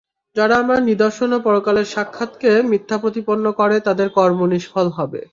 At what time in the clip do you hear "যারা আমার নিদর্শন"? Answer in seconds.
0.35-1.29